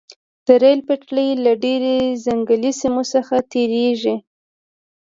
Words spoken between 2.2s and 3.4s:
ځنګلي سیمو څخه